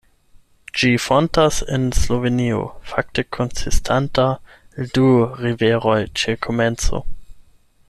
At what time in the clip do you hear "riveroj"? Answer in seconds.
5.45-5.99